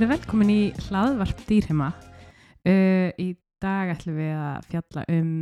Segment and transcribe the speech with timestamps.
[0.00, 1.90] Erum velkomin í hlaðvarp dýrhema.
[2.64, 5.34] Uh, í dag ætlum við að fjalla um,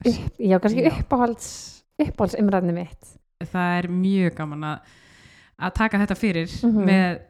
[0.00, 1.48] upp, já, kannski uppáhalds
[2.00, 3.10] uppáhaldsumræðni mitt
[3.52, 4.94] það er mjög gaman að,
[5.60, 6.88] að taka þetta fyrir Mhm.
[6.88, 7.20] með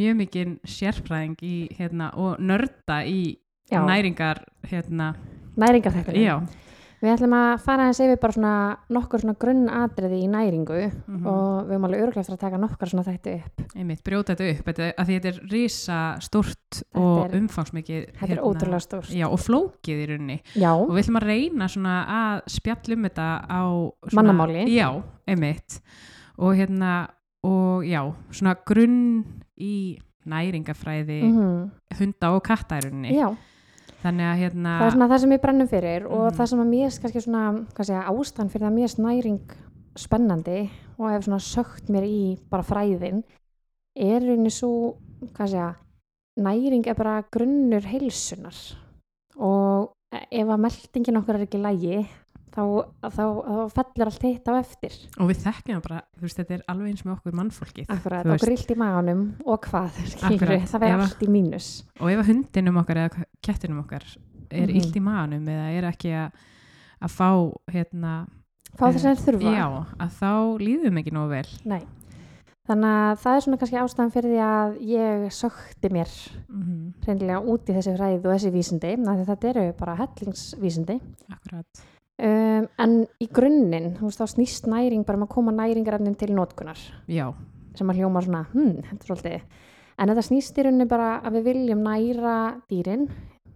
[0.00, 3.36] mjög mikinn sérfræðing í, hérna, og nörda í
[3.68, 5.10] já, næringar, hérna,
[5.60, 6.38] næringarþættunum já.
[7.04, 8.52] Við ætlum að fara aðeins yfir bara svona
[8.96, 11.26] nokkur svona grunnatriði í næringu Mhm.
[11.26, 14.48] og við höfum alveg öruglega eftir að taka nokkar svona þættu upp Einmitt, brjóta þetta
[14.54, 18.06] upp, þetta, að því þetta er risa Þetta og umfangsmikið.
[18.18, 20.38] þetta er ótrúlega stórt Já, og flókið í rauninni.
[20.56, 23.62] já, og við ætlum að reyna svona að spjalla um þetta á
[24.08, 24.64] svona, Mannamáli.
[24.74, 25.80] já, einmitt
[26.38, 27.08] og hérna,
[27.44, 28.00] og já
[28.32, 29.24] svona grunn
[29.60, 33.28] í næringafræði mhm, hunda og katta í rauninni já
[34.04, 36.34] þannig að hérna það er svona það sem við brennum fyrir og Mhm.
[36.38, 37.44] það sem að mér er kannski svona
[37.80, 39.40] segja, ástand fyrir það mér er næring
[39.96, 43.22] spennandi og hef svona sögt mér í bara fræðin
[43.96, 44.96] er rauninni svo
[45.34, 45.74] segja,
[46.36, 48.54] næring er bara grunnur heilsunar
[49.38, 52.06] og ef að meldingin okkur er ekki lægi
[52.54, 52.62] þá,
[53.02, 56.62] þá, þá fellur allt hitt á eftir og við þekkjum bara, þú veist, þetta er
[56.74, 58.44] alveg eins með okkur mannfólkið akkurat, Þú veist.
[58.44, 61.68] okkur illt í maganum og hvað, skilur, það verður allt í mínus
[62.00, 64.06] og ef hundinum okkar eða kettinum okkar
[64.54, 64.76] er Mhm.
[64.78, 66.30] illt í maðanum eða er ekki að,
[67.02, 67.28] að fá
[67.74, 68.14] hérna,
[68.78, 69.66] fá þess að þeir þurfa já,
[69.98, 70.30] að þá
[70.62, 71.82] líðum ekki nógu vel Nei.
[72.64, 76.12] Þannig að það er svona kannski ástæðan fyrir því að ég sökti mér
[76.48, 76.70] mm
[77.04, 80.96] reynilega út í þessi fræði og þessi vísindi, þetta eru bara hellingsvísindi.
[81.34, 81.82] akkurat,
[82.14, 86.30] Um, en í grunninn, þú veist, þá snýst næring bara um að koma næringarefnin til
[86.36, 86.78] nótkunar,
[87.10, 87.26] já,
[87.74, 89.48] sem að hljóma svona, hm, þetta er svolítið.
[89.98, 92.36] En þetta snýst í rauninni bara að við viljum næra
[92.70, 93.08] dýrin,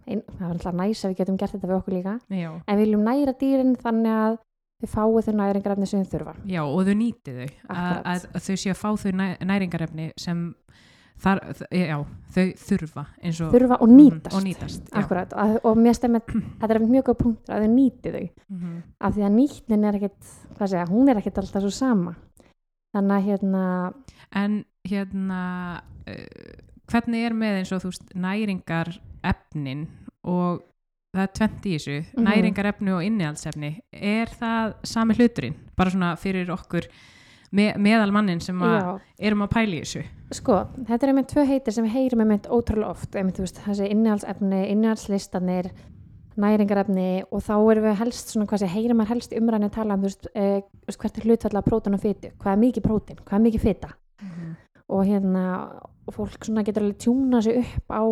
[0.03, 2.51] ein, það er alltaf næs að við getum gert þetta við okkur líka, já.
[2.59, 4.37] En við viljum næra dýrin þannig að
[4.79, 6.35] þau fái þau næringarefni sem þau þurfa.
[6.47, 10.43] Já, og þau nýti þau, að, að þau séu að fá þau næ, næringarefni sem
[11.19, 11.39] þar,
[11.71, 11.97] já,
[12.35, 14.35] þau þurfa og Þurfa og Mhm, nýtast.
[14.37, 14.89] og nýtast.
[14.93, 16.21] Akkurat, og, og mér stemmir,
[16.59, 18.29] þetta er mjög góð punktur að þau nýti þau.
[18.49, 18.83] Mhm.
[19.01, 22.15] af því að nýtnin er ekkit hvað segja, hún er ekkit alltaf svo sama
[22.95, 23.93] þannig að hérna
[24.31, 26.13] En hérna uh,
[26.89, 29.87] hvernig er með eins og þú veist næringarefnin
[30.23, 30.61] og
[31.15, 32.23] það er tvent í þessu, Mhm.
[32.27, 36.85] næringarefni og innihaldsefni, er það sami hluturinn, bara svona fyrir okkur
[37.51, 40.03] me, meðal mannin sem að erum að pæla í þessu.
[40.31, 43.15] Sko, þetta er einmitt tvö heitir sem við heyrum einmitt ótrúlega oft.
[43.15, 45.71] Einmitt, veist, þessi innihaldsefni, innihaldslistanir
[46.39, 50.03] næringarefni og þá erum við helst svona hvað sé, heyrum maður helst umræðinu tala um
[50.03, 50.61] þú veist, eh,
[50.97, 53.89] hvert er hlutfalla prótun og fytu, hvað er mikið prótin, hvað er mikið fyta
[54.89, 55.43] og hérna
[56.07, 58.03] og fólk svona getur alveg tjúna sig upp á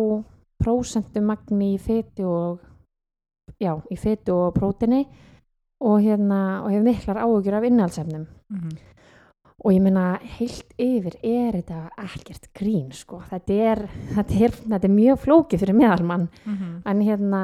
[0.62, 2.60] prósentumagni í fytu og
[3.60, 5.06] já, í fytu og prótini
[5.80, 8.70] og hérna og hefur miklar áhugjur af innhaldsefnum Mhm.
[9.64, 10.06] Og ég meina
[10.38, 13.82] heilt yfir er þetta ekkert grín sko, þetta er,
[14.14, 16.28] þetta er, þetta er mjög flókið fyrir meðalmann.
[16.44, 16.70] Mhm.
[16.86, 17.42] en hérna,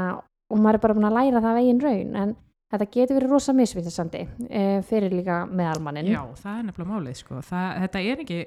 [0.51, 2.37] og maður er bara búin að læra það eigin raun, en
[2.75, 7.41] þetta getur verið rosa misvitandi e, fyrir líka meðalmannin Já, það er nefnilega málið sko.
[7.45, 8.39] það, þetta er ekki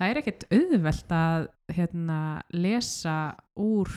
[0.00, 2.20] það er ekkert auðvelt að hérna,
[2.52, 3.16] lesa
[3.56, 3.92] úr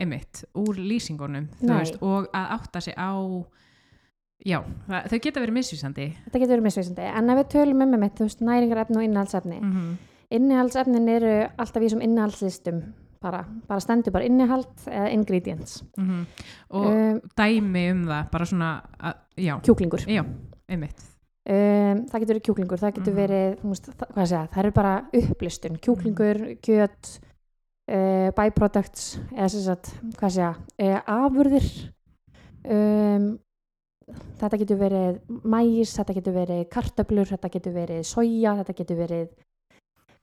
[0.00, 3.12] einmitt, úr lýsingunum veist, og að átta sig á
[4.46, 6.06] já, þau geta verið misvísandi.
[6.24, 9.60] Þetta getur verið misvitandi, en ef við tölum um með þú veist, næringarefni og innihaldsefni.
[9.60, 9.94] Mm -hmm.
[10.30, 12.82] innihaldsefnin eru alltaf í þessum innihaldslistum
[13.20, 15.82] bara, bara stendur bara innihald eða ingredients.
[16.70, 20.06] Og um, dæmi um það bara svona, að, já, kjúklingur.
[20.08, 20.24] Já
[20.70, 21.06] einmitt.
[21.50, 23.20] Um, það getur verið kjúklingur, það getur Mhm.
[23.20, 25.78] verið þú veist, það, hvað segja, það er bara upplistun.
[25.78, 27.20] Kjúklingur, kjöt
[27.90, 31.70] uh, byproducts eða sem sagt, hvað segja, uh, afurðir.
[32.64, 33.38] Um,
[34.40, 39.26] þetta getur verið mæs, þetta getur verið kartöblur, þetta getur verið soja, þetta getur verið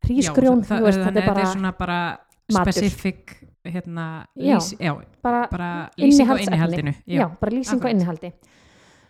[0.07, 1.99] hrísgrjón, já, það, þú veist, þetta er bara, þetta er svona bara
[2.47, 3.35] specific
[3.67, 4.55] hérna, Já.
[4.55, 6.93] lýs, já, bara bara lýsing á innihaldinu.
[7.05, 8.31] Já, bara lýsing og innihaldi.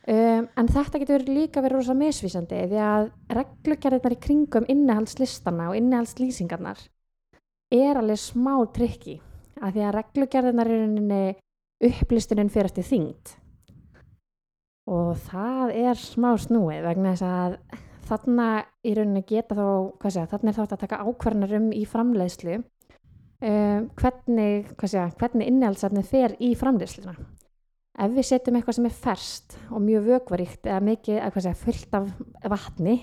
[0.07, 5.75] Um, en þetta getur líka verið rosa misvísandi því að reglugerðirnar í kringum innihaldslistana og
[5.75, 6.79] innihaldslýsingarnar
[7.75, 9.17] er alveg smá trikki
[9.59, 11.35] að því að reglugerðirnar er
[11.91, 13.33] upplistunin fyrir eftir þyngd
[14.87, 17.57] og það er smá snúið vegna þess að
[18.07, 18.47] þarna
[18.87, 19.65] í rauninni geta þá
[19.99, 25.09] hvað segja, þarna er þátt að taka ákvarðanar um í framleiðslu um, hvernig, hvað segja,
[25.19, 27.17] hvernig innihaldssafnið fer í framleiðsluna.
[27.97, 31.61] Ef við setjum eitthvað sem er ferst og mjög vökvaríkt eða mikið, eða hvað segja,
[31.65, 32.09] fullt af
[32.53, 32.97] vatni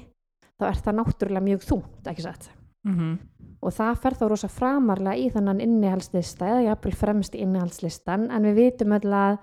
[0.55, 2.51] þá er það náttúrulega mjög þungt, ekki satt?
[2.87, 3.17] Mm
[3.65, 8.45] og það fer þá rosa framarlega í þannan innihaldslista eða jafnvel fremst í innihaldslistan en
[8.45, 9.39] við vitum öll að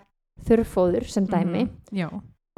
[0.45, 1.71] þurrfóður sem dæmi Mhm.
[1.91, 2.07] já,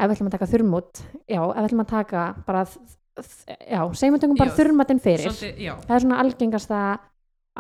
[0.04, 4.16] ef við ætlum að taka þurrmút já, ef við ætlum að taka bara já, segjum
[4.16, 5.28] við tökum bara þurrmatinn fyrir.
[5.32, 6.84] svolítið, það er svona algengasta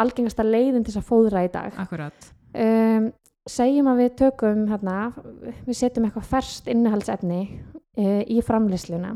[0.03, 1.75] algengasta leiðin til þess að fóðra í dag.
[1.83, 2.31] Akkurat.
[2.53, 3.11] Um,
[3.49, 4.97] segjum að við tökum hérna,
[5.67, 9.13] við setjum eitthvað ferst innihaldsefni uh, í framleysluna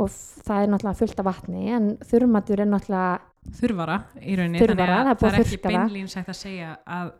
[0.00, 0.08] og
[0.46, 5.02] það er náttúrulega fullt af vatni en þurrmatur er náttúrulega þurfara í rauninni Þurrvara, þannig
[5.02, 7.12] það er að það að er ekki beinlín sagt að segja að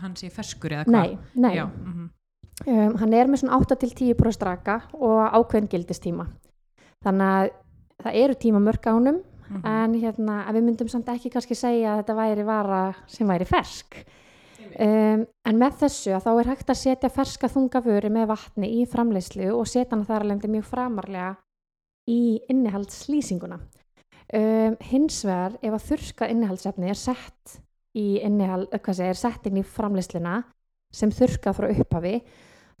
[0.00, 0.96] hann sé ferskur eða hvað.
[0.96, 1.54] Nei, nei.
[1.58, 2.08] Já, mhm.
[2.64, 6.24] Um, hann er með svona 8-10% raka og ákveðin gildistíma.
[7.04, 7.50] Þannig að
[8.02, 9.60] það eru tíma mörg á honum Mhm.
[9.62, 14.00] en hérna, við myndum samt ekki kannski segja að þetta væri vara sem væri fersk.
[14.80, 18.86] Um, en með þessu að þá er hægt að setja ferska þungaföru með vatni í
[18.90, 21.36] framleiðslu og setja hann þar alveg mjög framarlega
[22.10, 23.60] í innihaldslýsinguna.
[24.34, 27.60] Um, hins vegar ef að þurrkað innihaldsefni er sett
[27.96, 30.42] í innihald, hvað segir, sett inn í framleiðsluna
[30.92, 32.16] sem þurrkað frá upphafi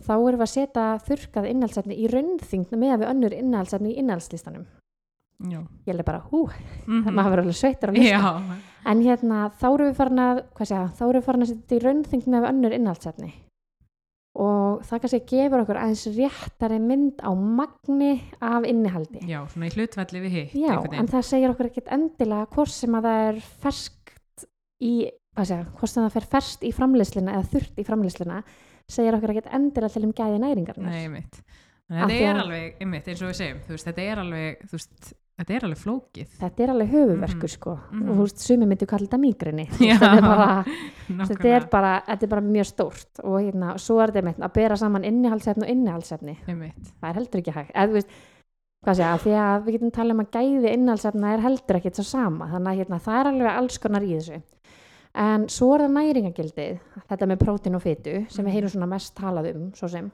[0.02, 4.66] þá erum við að setja þurrkað innihaldsefni í raunþyngd með við önnur innihaldsefni í innihaldslýstanum
[5.52, 5.60] Já.
[5.86, 6.46] ég er bara, hú,
[6.86, 7.12] Mhm.
[7.12, 10.66] maður verður alveg sveittur á listan Já, En hérna, þá erum við farin að, hvað
[10.70, 13.32] segja, þá erum við farin að setja í raunþyngd með önnur innhaldsefni.
[14.36, 18.10] Og það kannski gefur okkur aðeins réttari mynd á magni
[18.40, 19.22] af innihaldi.
[19.26, 22.92] já, svona í hlutvalli við hitt Já, en það segir okkur ekkert endilega hvort sem
[22.92, 24.44] að það er ferskt
[24.82, 28.42] í, hvað segja, hvort sem það fer ferskt í framleysluna eða þurrt í framleysluna,
[28.88, 30.90] segir okkur ekkert endilega til um gæði næringarnar.
[30.90, 31.38] Nei, einmitt.
[31.86, 35.54] Þetta er alveg, einmitt, eins og við segjum, veist, þetta er alveg, þú veist, þetta
[35.54, 36.30] er alveg flókið.
[36.40, 37.52] Þetta er alveg höfuverkur, Mhm.
[37.54, 37.74] sko.
[37.92, 38.08] Mhm.
[38.08, 39.66] Og þú veist, sumi myndi kalla þetta mýgrinni.
[39.78, 39.98] Já.
[40.00, 40.64] Þetta er bara,
[41.30, 44.52] þetta er bara, þetta er bara mjög stórt og hérna, svo er þetta einmitt að
[44.58, 48.10] bera saman innihaldsefni og innihaldsefni það er heldur ekki hægt eða þú veist,
[48.86, 52.04] hvað segja, því að við getum talað um að gæði innihaldsefna er heldur ekki svo
[52.10, 54.42] sama þannig að hérna, það er alveg alls konar í þessu
[55.16, 56.78] en svo er það næringagildið
[57.08, 60.10] þetta með prótín og fytu sem við heyrum svona mest talað um svo sem.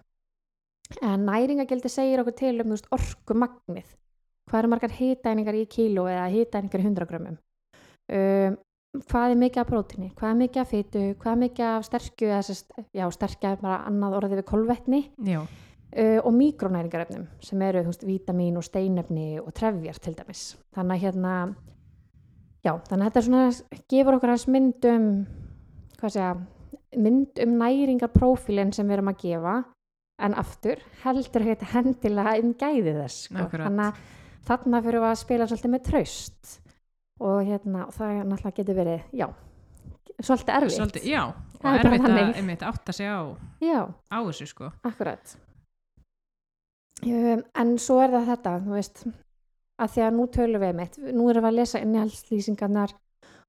[1.02, 3.96] En næringagildið segir okkur til um orkumagnið.
[4.50, 7.40] Hvað eru margar hitæningar í kíló eða hitæningar í 100 grömmum?
[8.12, 8.56] Um,
[9.08, 12.28] hvað er mikið af prótíni, hvað er mikið af fytu hvað er mikið af sterkju
[12.28, 15.02] eða, sest, já, sterkja er bara annað orðið við kolvetni.
[15.24, 15.40] Já,
[15.96, 20.44] uh, og mikronæringarefnum sem eru veist, vítamin og steinefni og trefjar til dæmis.
[20.76, 21.34] Þannig að hérna
[22.62, 25.06] já, þannig að þetta svona gefur okkur hans mynd um
[26.00, 26.32] hvað segja,
[27.02, 29.54] mynd um næringarprófílinn sem við erum að gefa
[30.22, 33.46] en aftur heldur heita hendilega um gæði þess sko.
[33.52, 34.02] Þannig að
[34.48, 36.58] þarna fyrir við að spila svolítið með traust
[37.22, 39.26] og hérna það náttúrulega getur verið, já
[40.22, 42.36] svolítið erfitt svolítið, já, og Það er erfitt að, þannig.
[42.40, 43.20] einmitt, átta sig á,
[44.12, 44.70] á þessu, sko.
[44.86, 45.34] Akkurat.
[47.02, 49.04] Um, en svo er það þetta, þú veist,
[49.82, 52.94] að því að nú tölum við mitt, nú erum við að lesa innihaldslýsingarnar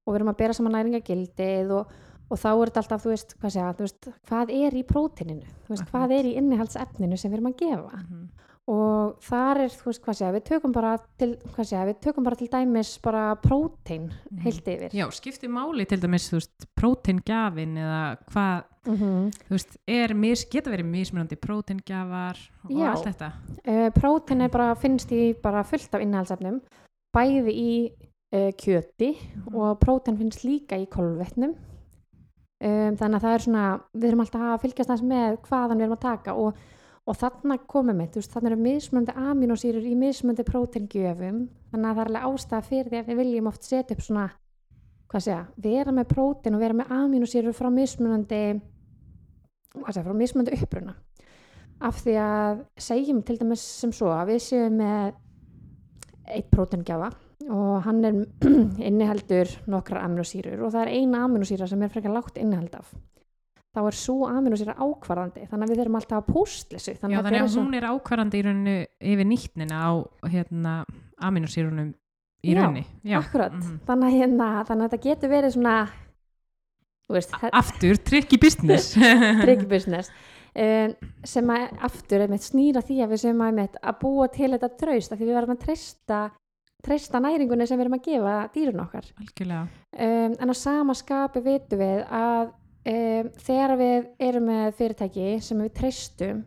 [0.04, 1.92] og við erum að bera saman næringagildið og,
[2.30, 5.52] og þá er þetta alltaf, þú veist, hvað segja, þú veist, hvað er í prótininu,
[5.68, 8.24] veist, hvað er í innihaldsefninu sem við erum að gefa Mhm.
[8.66, 12.24] og þar er, þú veist, hvað segja, við tökum bara til, hvað segja, við tökum
[12.24, 14.38] bara til dæmis bara prótein Mhm.
[14.44, 14.90] heilt yfir.
[14.96, 19.76] Já, skipti máli til dæmis, þú veist, prótengjafin eða hvað, Mm þú veist,
[20.14, 22.90] mis, geta verið mismunandi prótengjafar og Já.
[22.90, 23.30] allt þetta.
[23.64, 26.60] Uh, prótein er bara, finnst í bara fullt af innihaldsefnum,
[27.14, 27.72] bæði í
[28.34, 29.14] uh, kjöti
[29.52, 31.54] og prótein finnst líka í kolvetnum.
[32.64, 35.84] Um, þannig að það er svona, við erum alltaf að fylgjast þess með hvaðan við
[35.84, 36.60] erum að taka og,
[37.04, 41.98] og þarna komum við, þú veist, þarna eru mismunandi aminosýrur í mismunandi próteingjöfum, þannig að
[41.98, 44.28] það er alveg ástæða fyrir því að við viljum oft setja upp svona,
[45.14, 48.40] segja, vera með prótein og vera með aminosýrur frá mismunandi,
[49.80, 50.94] hvað segja, frá mismunandi uppruna
[51.84, 55.16] af því að segjum til dæmis sem svo að við séum með
[56.34, 57.10] eitt prótengjafa
[57.52, 58.20] og hann er
[58.88, 62.94] inniheldur nokkrar aminosýrur og það er eina aminosýra sem er frekar lágt inniheld af
[63.74, 67.34] þá er svo aminosýra ákvarðandi þannig að við þurfum alltaf að púsla þessu Já, þannig
[67.34, 68.76] er að svo- hún er ákvarðandi í rauninu
[69.12, 69.90] yfir nýttnina á,
[70.30, 70.74] hérna,
[71.18, 71.90] aminosýrunum
[72.44, 72.84] í Já, raunni.
[73.02, 73.80] Já, akkurat, mhm.
[73.88, 75.74] þannig, að hérna, þannig að þetta getur verið svona
[77.12, 78.94] veist, Aftur, tricky business.
[79.44, 80.10] tricky business
[80.54, 80.94] um,
[81.26, 84.72] sem að aftur einmitt snýra því að við sem að, einmitt, að búa til þetta
[84.80, 86.22] traust af því við verðum að treysta
[86.84, 89.62] treysta næringunni sem við erum að gefa dýrun okkar Algjörlega.
[89.96, 95.64] um, en á sama skapi vitum við að um, þegar við erum með fyrirtæki sem
[95.64, 96.42] við treystum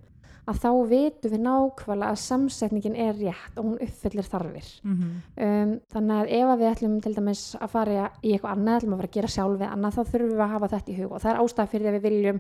[0.48, 4.70] að þá vitum við nákvæmlega að samsetningin er rétt og hún uppfyllir þarfir.
[4.84, 5.02] Mm
[5.48, 8.94] um, þannig að ef að við ætlum til dæmis að fara í eitthvað annað, ætlum
[8.94, 11.12] að fara að gera sjálf við annað þá þurfum við að hafa þetta í hug
[11.12, 12.40] og það er ástæða fyrir því að við viljum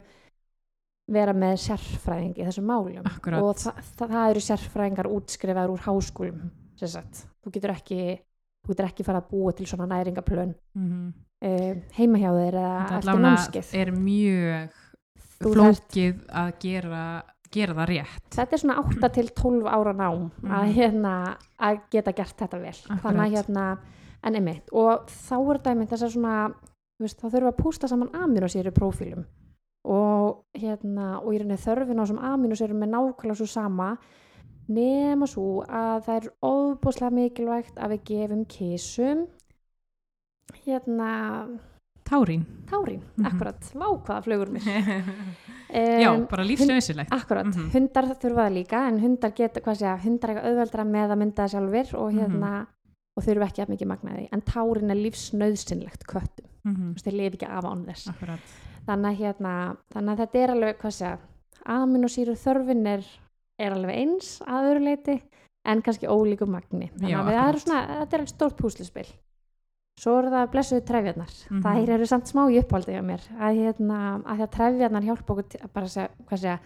[1.17, 3.05] vera með sérfræðing í þessum málum.
[3.07, 3.43] Akkúrat.
[3.43, 6.41] og það, það, það eru sérfræðingar útskrifaður úr háskólum
[6.77, 8.01] sem sagt, þú getur ekki
[8.67, 11.13] þú getur ekki fara að búa til svona næringaplön -hmm.
[11.47, 13.73] um, heima hjá þeir eða Þetta eftir allavega námskeið.
[13.81, 14.69] er mjög
[15.37, 18.29] flókið að gera, gera það rétt.
[18.31, 20.73] þetta er svona 8 til 12 ára nám að, Mhm.
[20.75, 23.31] hérna, að geta gert þetta vel þannig að Akkurat.
[23.31, 23.77] hérna
[24.23, 26.53] en einmitt, og þá er þetta einmitt þessar svona,
[26.99, 29.25] þú veist, þá þurfum við að pústa saman aminosýru prófílum
[29.85, 33.97] og hérna, og í rauninni þörfin á þessum aminosýrum er nákvæmlega svo sama
[34.69, 39.27] nema svo að það er ofbúslega mikilvægt að við gefum kísum
[40.65, 41.59] hérna
[42.07, 42.45] Tárín.
[42.67, 43.25] tárín, Mhm.
[43.27, 44.63] akkurat, vá hvaða flugur mér
[45.73, 47.11] Já, Em, bara lífsnöðsilegt.
[47.11, 47.69] Akkurat, Mhm.
[47.73, 51.43] hundar þurfa það líka en hundar geta, hvað segja, hundar eitthvað auðveldra með að mynda
[51.43, 52.19] það sjálfur og Mhm.
[52.21, 52.67] hérna
[53.17, 56.93] og þurfa ekki að mikið magnaði en tárin er lífsnöðsynlegt köttum þú Mhm.
[56.93, 58.39] veist, þeir lifi ekki af án þess Akkurat.
[58.87, 61.17] þannig að hérna, þannig að þetta er alveg hvað segja,
[61.65, 63.03] aminosýru þörfin er,
[63.59, 65.21] er alveg eins að öðru leiti
[65.65, 67.61] en kannski ólíku magni þannig Já, að við- það er akkurat.
[67.63, 69.07] svona, þetta er stórt púslispil
[69.97, 71.31] svo eru það blessuðu trefjarnar.
[71.49, 71.61] Mhm.
[71.65, 73.23] þær eru samt smá í uppáldi hjá mér.
[73.39, 76.59] Að, hérna, að því að trefjarnar hjálpa okkur bara segja, hvað segja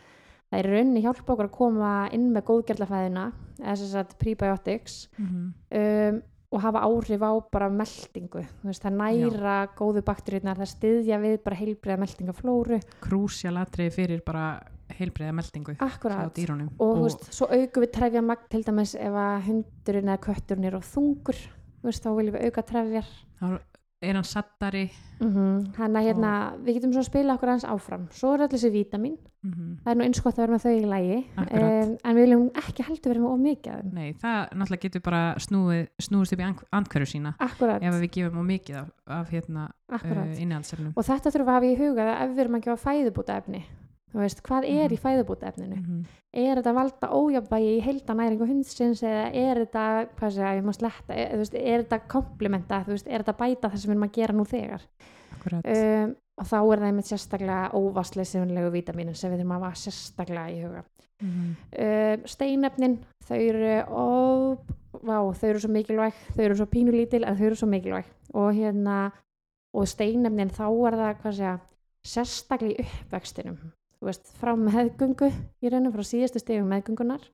[0.51, 3.31] það er raunni hjálpa okkur að koma inn með góðgerðlafæðina
[3.63, 5.53] að prebiotics Mhm.
[5.71, 6.21] um,
[6.51, 11.55] og hafa áhrif á bara meldingu veist, það næra góðu bakteríunar það styðja við bara
[11.55, 14.59] heilbriða meldingaflóru Krúsjál atriði fyrir bara
[14.91, 16.33] heilbreiða meldingu akkurat.
[16.35, 16.67] dýrunum.
[16.77, 20.65] og, þú veist, svo aukum við trefja magn til dæmis ef að hundurinn eða kötturinn
[20.67, 21.39] er á þungur
[21.83, 23.11] veist, þá viljum við auka trefjar.
[24.01, 24.87] Er hann sattari.
[25.21, 26.29] mm hann að hérna,
[26.65, 28.07] við getum svona að spila okkur hans áfram.
[28.09, 29.17] Svo er allir þessi vítamin.
[29.41, 29.77] Mhm.
[29.83, 32.43] það er nú eins gott að vera með þau í lægi um, en við viljum
[32.61, 33.93] ekki heldur vera með of mikið af þeim.
[33.93, 37.31] Nei, það náttúrulega getur bara snúið, snúist upp í and- andhverju sína.
[37.41, 40.93] Akkurat, ef við gefum á mikið af, af hérna uh, innihaldsefnum.
[40.95, 43.63] og þetta þurfum við að hafa í huga ef við erum að gefa fæðubúta efni
[44.19, 45.03] veist, hvað er í Mhm.
[45.03, 46.05] fæðubúta efninu Mhm.
[46.33, 51.83] er þetta valda ójafnvægi í heildanæringu hundsins eða er þetta, segja, sletta er, veist, er
[51.83, 54.81] þetta komplementa, þú veist, er þetta bæta það sem við erum að gera nú þegar
[55.53, 60.51] um, og þá er það einmitt sérstaklega óvastleysinlegu vítaminin sem við þurfum að hafa sérstaklega
[60.51, 60.83] í huga
[61.21, 61.55] Mhm.
[61.79, 64.57] um, steinefnin þau eru ó,
[65.03, 68.53] vá, þau eru svo mikilvæg þau eru svo pínulítil en þau eru svo mikilvæg og
[68.55, 69.11] hérna
[69.73, 71.59] og steinefnin þá er það hvað segja
[72.05, 73.57] sérstaklega í uppvextinum
[74.09, 75.29] veist, frá meðgöngu
[75.61, 77.27] í raunum frá síðustu stegum meðgöngunar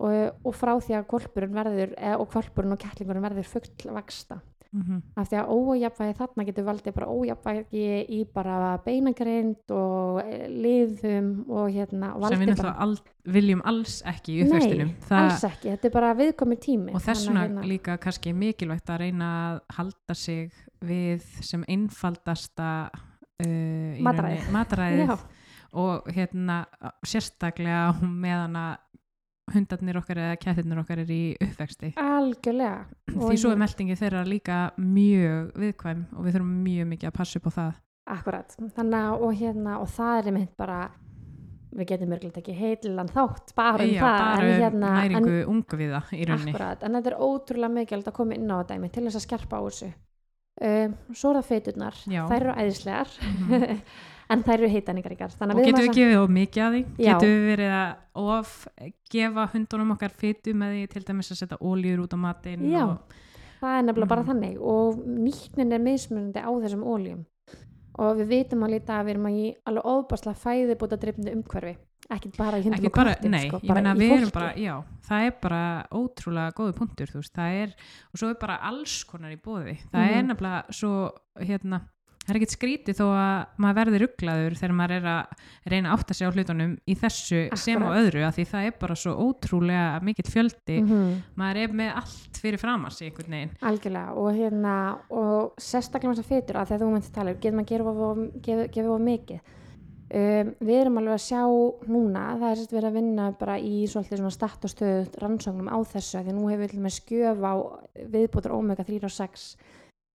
[0.00, 0.12] og,
[0.44, 5.00] og frá því að kvolpurinn verður og kvolpurinn og kettlingurinn verður fullvaksta Mhm.
[5.18, 11.30] af því að ójafvægi þarna getur valdið bara ójafvægi í bara beinagrind og eh, liðum
[11.50, 12.94] og hérna og sem við náttúrulega all,
[13.34, 14.92] viljum alls ekki í uppvextinum.
[14.94, 16.94] Nei, alls ekki, þetta er bara viðkomi tími.
[16.94, 20.52] Og þess Þannig að vegna hérna- líka kannski mikilvægt að reyna að halda sig
[20.86, 22.70] við sem einfaldasta
[23.42, 24.06] uh, í
[25.78, 26.64] Og hérna
[27.06, 28.78] sérstaklega meðan að
[29.54, 31.92] hundarnir okkar eða kættirnir okkar er í uppvexti.
[32.00, 32.86] Algjörlega.
[33.10, 37.40] Því svo er meldingi þeirra líka mjög viðkvæm og við þurfum mjög mikið að passa
[37.40, 37.78] upp á það.
[38.10, 40.80] Akkurat, þannig að og hérna og það er einmitt bara
[41.70, 45.34] við getum mörgulegt ekki heilan þátt bara um Já, það bara en, um hérna, næringu
[45.52, 46.54] ungu við það í en, rauninni.
[46.54, 49.26] Akkurat, en þetta er ótrúlega mikilvægt að koma inn á þetta einmitt til þess að
[49.26, 49.90] skerpa á þessu.
[50.60, 52.00] Um, svo er það feiturnar.
[52.10, 53.14] Þær eru æðislegar.
[53.30, 53.76] Mhm.
[54.30, 57.12] en þær eru heitaningaríkar þannig og að við gefið of mikið að því Já.
[57.14, 57.90] getum við verið að
[58.36, 58.52] of
[59.10, 62.84] gefa hundunum okkar fytu með því til dæmis að setja óljur út á matinn Já.
[62.86, 63.18] og,
[63.60, 64.30] það er nefnilega bara Mhm.
[64.30, 67.24] þannig og nýtnin er mismunandi á þessum óljum
[68.00, 71.76] og við vitum að líta að við erum að í alveg óbáslega fæðibúta drifndu umhverfi
[72.10, 74.52] ekki bara í hundum og bara, köttum nei, sko, ég bara í við erum bara,
[74.56, 74.74] já,
[75.06, 77.74] það er bara ótrúlega góði punktur, þú veist, það er
[78.14, 80.30] og svo er bara alls konar í bóði það er Mhm.
[80.32, 81.82] nefnilega svo, hérna
[82.30, 85.44] það er ekkert skrítið þó að maður verði rugglaður þegar maður er að
[85.74, 88.00] reyna að átta sig á hlutunum í þessu sem á Akkurat.
[88.04, 91.22] öðru af því það er bara svo ótrúlega mikill fjöldi Mhm.
[91.36, 94.74] maður er með allt fyrir framar sig einhvern veginn algjörlega og hérna
[95.10, 97.66] og sérstaklega að fytur að þegar þú myndir tala um, getur maður
[98.46, 99.40] gefið, gefið of mikið
[100.10, 101.42] um, við erum alveg að sjá
[101.90, 105.70] núna, það er sérst verið að vinna bara í svolítið svona statt og stöð rannsóknum
[105.70, 106.64] á þessu, því að nú hefur
[108.10, 108.26] við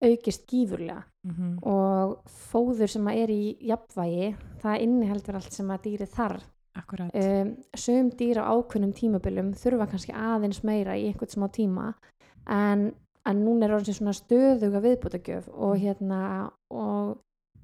[0.02, 1.02] með skjöf á viðbútur omega 3 og 6 aukist gífurlega.
[1.26, 1.66] Mm -hmm.
[1.66, 6.44] og fóður sem er í jafnvægi, það inniheldur allt sem að þarf.
[6.76, 7.10] Akkurat.
[7.14, 11.94] Um, sögum dýr á ákveðnum tímabilum þurfa kannski aðeins meira í einhvern smá tíma
[12.46, 12.92] en,
[13.24, 15.80] en núna er orðin svona stöðuga viðbútagjöf og Mm.
[15.80, 17.16] hérna og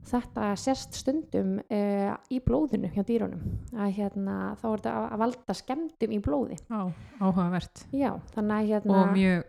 [0.02, 3.40] þetta sérst stundum uh, í blóðinu hjá dýrunum.
[3.76, 6.56] Að hérna þá er þetta að, valda skemmtum í blóði.
[6.70, 7.86] Á, áhugavert.
[7.92, 9.44] Já, þannig að hérna og mjög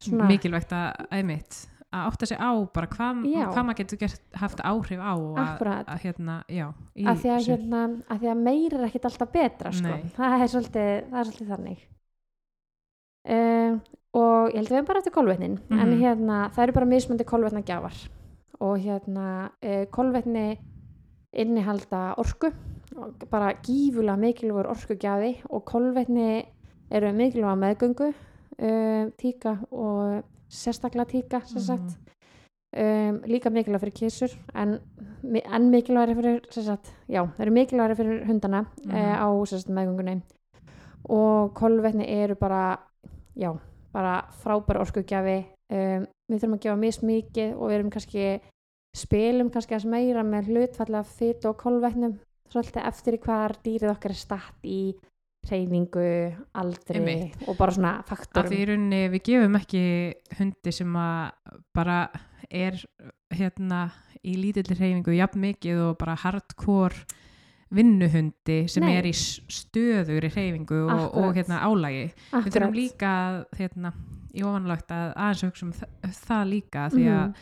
[0.00, 3.44] Svona- mikilvægt að einmitt að átta sig á bara hvað, Já.
[3.50, 8.20] hvað maður getur gert, haft áhrif á að, hérna, já að því að, hérna, að
[8.22, 9.96] því að meira er ekkit alltaf betra sko.
[10.16, 11.80] Það, er svolítið, það er svolítið þannig
[13.34, 13.80] um,
[14.20, 16.00] og ég held að við erum bara eftir kolvetnin en Mhm.
[16.00, 17.98] hérna, það eru bara mismöndi kolvetna gjafar
[18.60, 19.26] og hérna
[19.62, 20.58] uh, kolvetni
[21.32, 22.50] innihalda orku
[23.30, 26.44] bara gífulega mikilvægur orkugjafi og kolvetni
[26.90, 31.66] eru mikilvæga meðgöngu uh, tíka og sérstaklega tíka sem Mhm.
[31.66, 31.98] sagt
[32.76, 34.78] um, líka mikilvæg fyrir kísur en,
[35.44, 38.94] en mikilvægri fyrir sem sagt, já, það eru mikilvægri fyrir hundana Mhm.
[38.94, 40.20] eh, á sem sagt, meðgöngunni
[41.08, 42.78] og kolvetni eru bara
[43.36, 43.56] já,
[43.92, 45.38] bara frábær orkugjafi
[45.72, 48.40] um, við þurfum að gefa mismikið og við erum kannski
[48.96, 52.18] spilum kannski að meira með hlutfallega fytu og kolvetnum
[52.50, 54.94] svolítið eftir í hvar dýrið okkar er statt í
[55.48, 57.48] hreyfingu, aldri Einmitt.
[57.48, 59.82] og bara svona faktorum í rauninni við gefum ekki
[60.38, 61.30] hundi sem að
[61.74, 62.10] bara
[62.50, 62.76] er
[63.32, 63.90] hérna
[64.26, 67.04] í lítilli hreyfingu jafn mikið og bara hardcore
[67.70, 68.96] vinnuhundi sem Nei.
[68.98, 72.52] er í s- stöðugri hreyfingu og, og hérna álægi við Akkurat.
[72.54, 73.12] þurfum líka
[73.56, 73.92] hérna,
[74.34, 77.34] í ofanlagt að aðeins hugsa um það, líka því að Mhm.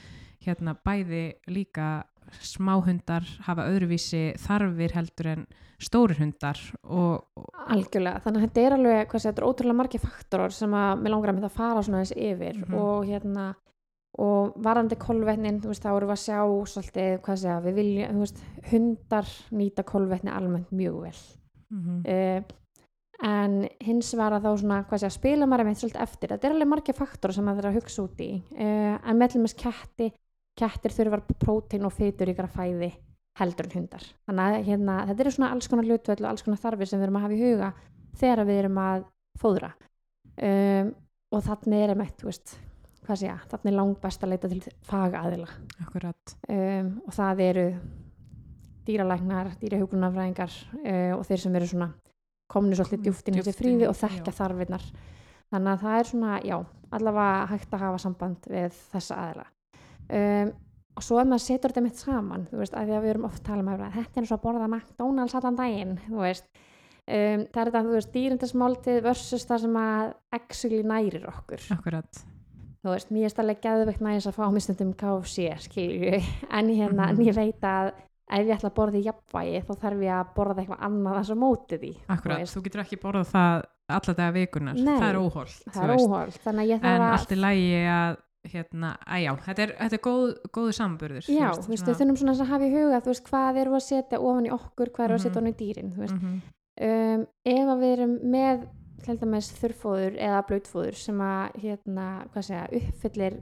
[0.46, 2.04] hérna bæði líka
[2.44, 5.46] smáhundar hafa öðruvísi þarfir heldur en
[5.78, 9.78] stórir hundar og, og Algjörlega, þannig að þetta er alveg, hvað sé, þetta er ótrúlega
[9.78, 12.74] margir faktorar sem að mér langar að mynda að fara svona þess yfir Mhm.
[12.74, 13.48] og hérna
[14.18, 16.38] og varandi kolvetnin, þú veist, þá erum við að sjá
[16.72, 18.40] svolítið, hvað sé, við viljum, þú veist,
[18.72, 21.20] hundar nýta kolvetni almennt mjög vel.
[21.70, 22.42] mm Uh,
[23.22, 26.28] en hins var að þá svona, hvað sé, spila maður með svolítið eftir.
[26.30, 28.28] Þetta er alveg margir faktorar sem maður þarf að hugsa út í.
[28.54, 30.08] Uh, en með til með ketti,
[30.58, 32.90] kettir þurfar prótein og fytur ykkur að fæði
[33.38, 34.06] heldur en hundar.
[34.26, 37.08] Þannig að hérna, þetta eru svona alls konar hlutvöld og alls konar þarfir sem við
[37.08, 37.68] erum að hafa í huga
[38.18, 39.04] þegar við erum að
[39.38, 39.70] fóðra.
[40.38, 40.90] Um,
[41.34, 42.56] og þannig er einmitt, veist,
[43.06, 45.48] hvað sé ég, þannig er langt best að leita til fagaðila.
[45.84, 47.66] akkurat Um, og það eru
[48.88, 51.90] dýralæknar, dýrahjókunarfræðingar uh, og þeir sem eru svona
[52.48, 54.88] komni svolítið djúft inn í þessi fríði og þekkja þarfinnar.
[55.52, 56.56] Þannig að það er svona, já,
[56.96, 59.46] allavega hægt að hafa samband við þessa aðila.
[60.08, 60.52] Um,
[60.98, 63.26] og svo ef maður setur þetta mitt saman, þú veist, að því að við erum
[63.28, 66.22] oft að tala um að þetta er eins og að borða McDonalds allan daginn, þú
[66.24, 66.48] veist,
[67.06, 71.68] um, það er þetta, þú veist, dýrindasmáltið versus það sem að actually nærir okkur.
[71.76, 72.24] akkurat
[72.78, 76.20] Þú veist, mér er stærlega geðveikt næs að fá mér stundum KFC, skilju,
[76.58, 77.24] en hérna, en Mhm.
[77.26, 77.92] ég veit að
[78.28, 81.38] ef ég ætla að borða í jafnvægi, þá þarf ég að borða eitthvað annað að
[81.42, 81.92] móti því.
[82.08, 82.54] Akkurat, veist.
[82.56, 86.62] þú getur ekki borðað það alla daga vikunar, það er óholt Það er óholt, þannig
[86.64, 87.12] að ég þarf en að...
[87.18, 88.16] allt er lægi að
[88.48, 92.16] hérna, að já, þetta er, þetta er góð, góðu samburður Já, þú veist, við þurfum
[92.16, 95.04] svona að hafa í huga, þú veist, hvað við að setja ofan í okkur, hvað
[95.04, 95.48] erum við að setja Mhm.
[95.48, 96.14] ofan í dýrin, þú veist.
[96.22, 96.40] mm
[96.80, 98.60] Um, ef að við erum með,
[99.02, 103.34] að þurrfóður eða blöytfóður sem að, hérna, hvað segja, uppfyllir,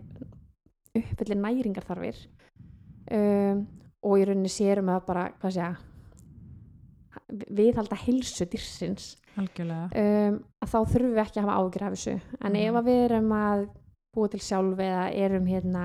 [0.96, 2.16] uppfyllir næringarþarfir
[3.12, 3.66] um,
[4.02, 5.76] og í rauninni sérum að bara, hvað segja,
[7.58, 12.20] viðhalda heilsu dýrsins, um, að þá þurfum við ekki að hafa ágjur af þessu.
[12.40, 12.56] En Mhm.
[12.56, 13.68] ef að við erum að
[14.16, 15.84] búa til sjálf eða erum hérna,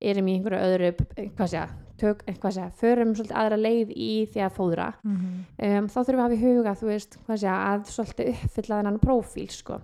[0.00, 0.90] erum í einhverju öðru,
[1.36, 1.66] hvað segja,
[1.98, 5.22] tök, hvað segja, förum svolítið aðra leið í því að fóðra, mm
[5.68, 8.82] um, þá þurfum við að hafa í huga, þú veist, hvað segja, að svolítið uppfylla
[8.82, 9.80] þennan prófíl, sko.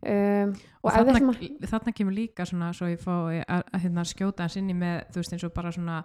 [0.00, 4.46] Um, og, og þarna, að, þarna kemur líka svona svo ég fá að, hérna, skjóta
[4.46, 5.98] hans inn í með þú veist eins og bara svona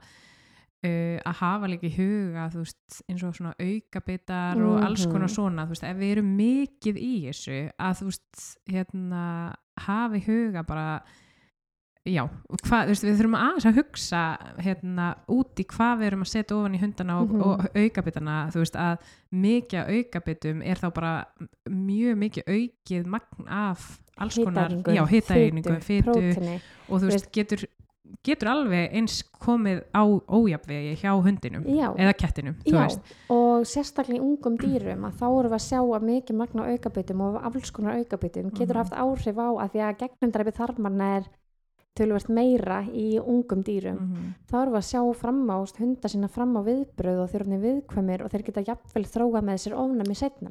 [0.86, 5.36] uh, að hafa líka í huga veist eins og svona aukabitar og alls konar Mhm.
[5.36, 9.24] svona þú veist ef við erum mikið í þessu að þú veist hérna
[9.88, 10.89] hafa í huga bara
[12.06, 12.21] já,
[12.62, 14.19] þú veist, við þurfum aðeins að hugsa
[14.62, 17.41] hérna út í hvað við erum að setja ofan í hundana og, Mhm.
[17.41, 18.98] og aukabitana þú veist að
[19.34, 21.13] mikið aukabitum er þá bara
[21.67, 24.69] mjög mikið aukið magn af alls konar,
[25.10, 27.65] hitaeiningu, fytu og þú veist, getur,
[28.23, 32.88] getur alveg eins komið á ójafvegi hjá hundinum já, eða kettinum, já,
[33.30, 37.21] og sérstaklega í ungum dýrum að þá erum við að sjá að mikið magna aukabitum
[37.21, 38.82] og alls konar aukabitum getur Mhm.
[38.84, 41.23] haft áhrif á að því að gegnumdræfi þarmanna er
[41.96, 43.98] tölvert meira í ungum dýrum.
[44.02, 47.58] Mm þá erum við að sjá fram á hunda sína fram á viðbröð og eru
[47.64, 50.50] viðkvæmir og þeir geta jafnvel þróa með sér ofnami setna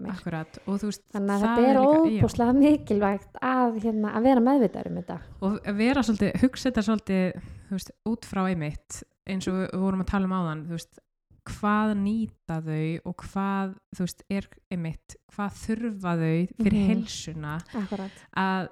[0.89, 5.19] veist þannig að það er óbúslega mikilvægt að, hérna, að vera meðvitaður um þetta.
[5.41, 10.11] Og vera svolítið, hugsa þetta svolítið veist, út frá einmitt eins og við vorum að
[10.13, 10.99] tala um áðan veist,
[11.45, 16.89] hvað nýta þau og hvað, veist, er einmitt hvað þurfa þau fyrir Mhm.
[16.91, 18.11] heilsuna Akkurat.
[18.37, 18.69] að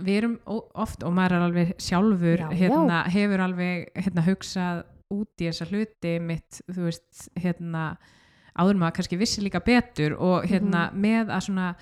[0.00, 0.38] við erum
[0.74, 5.66] oft og maður er alveg sjálfur Já, hérna, hefur alveg hérna, hugsað út í þessa
[5.70, 7.96] hluti mitt, þú veist, hérna
[8.60, 11.00] áður maður kannski vissi líka betur og hérna Mhm.
[11.02, 11.74] með að svona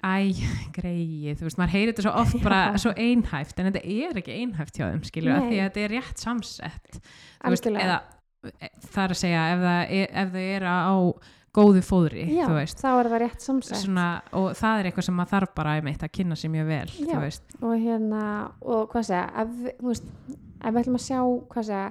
[0.00, 0.32] æ,
[0.72, 2.78] greið, þú veist, maður heyrir þetta svo oft bara Já.
[2.78, 5.50] svo einhæft, en þetta er ekki einhæft hjá þeim, skilur, Nei.
[5.50, 7.00] því að þetta er rétt samsett,
[7.44, 7.98] þú veist, eða
[8.48, 10.88] e, það er að segja, ef það er, ef þau eru á
[11.56, 13.80] góðu fóðri, Já, þá er það rétt samsett.
[13.82, 14.04] Svona,
[14.38, 17.16] og það er eitthvað sem maður þarf bara einmitt að kynna sér mjög vel, Já.
[17.60, 18.20] og hérna,
[18.60, 20.12] og hvað segja ef, við- veist,
[20.60, 21.18] ef við ætlum að sjá
[21.54, 21.88] hvað segja,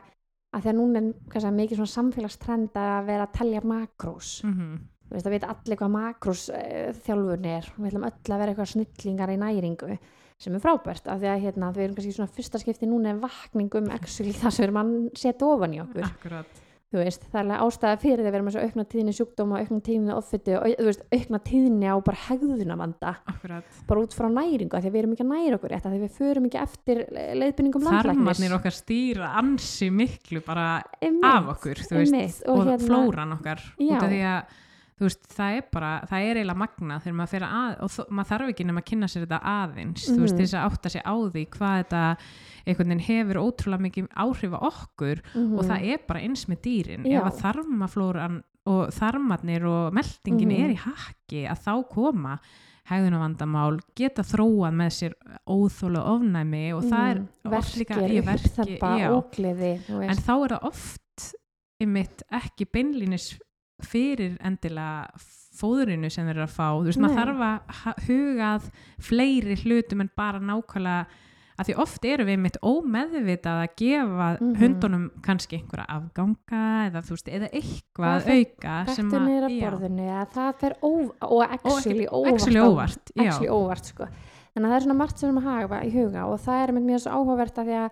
[0.49, 4.31] að því að núna er segja, mikið svona samfélagstrend að vera að telja makrós.
[4.47, 8.41] Mm þú veist, það veit allir hvað makrós uh, þjálfun er, við ætlum öll að
[8.43, 9.95] vera eitthvað snillingar í næringu
[10.39, 13.17] sem er frábært af því að hérna, við erum kannski svona fyrsta skipti núna er
[13.23, 16.05] vakning um actually það sem við erum að setja ofan í okkur.
[16.05, 19.59] Akkurat þú veist, það er ástæða fyrir því að við erum að aukna tíðni sjúkdóma,
[19.61, 23.75] aukna tíðni offiti og þú veist, aukna tíðni á bara hegðunavanda, akkurat.
[23.89, 26.15] Bara út frá næringu af því við erum ekki að næra okkur rétt, því við
[26.17, 28.17] förum ekki eftir leiðbynningum landlæknis.
[28.23, 30.65] Þarmarnir okkar stýra ansi miklu bara
[30.97, 33.93] Einmitt, af okkur þú veist, einmitt, og, og hérna- flóran okkar Já.
[33.93, 34.57] út af því að
[34.99, 38.01] þú veist, það er bara, það er eiginlega magna þegar maður fyrir að, og þó,
[38.09, 40.41] maður þarf ekki nema að kynna sér þetta aðeins, þú veist, Mhm.
[40.43, 42.03] þess að átta sér á því hvað þetta
[42.67, 45.57] einhvern veginn hefur ótrúlega mikið áhrif á okkur Mhm.
[45.57, 47.19] og það er bara eins með dýrin Já.
[47.21, 50.63] ef að þarmaflóran og þarmarnir og meldingin Mhm.
[50.65, 52.39] er í hakki að þá koma
[52.89, 55.13] hegðunavandamál geta þróað með sér
[55.47, 59.09] óþóla ofnæmi og það er oft líka í verki, já.
[59.13, 61.33] ógleði þú en þá er það oft
[61.81, 63.39] ymitt ekki beinlínis
[63.85, 65.09] fyrir endilega
[65.59, 67.23] fóðurinu sem þeir eru að fá þú veist, maður Nei.
[67.23, 68.69] þarf að ha- huga að
[69.09, 71.05] fleiri hlutum en bara nákvæmlega
[71.59, 74.53] að því oft erum við mitt ómeðvitað að gefa Mhm.
[74.61, 80.07] hundunum kannski einhverja afganga eða þú veist, eða eitthvað Það auka sem að já, borðinu
[80.21, 83.27] að það fer og actually óvart, actually óvart, já.
[83.27, 84.07] actually óvart sko.
[84.55, 86.63] þannig að það er svona margt sem við erum að hafa í huga og það
[86.63, 87.89] er mjög svo áhugavert að því að